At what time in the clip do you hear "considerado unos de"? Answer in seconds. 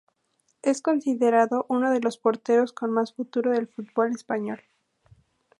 0.81-1.99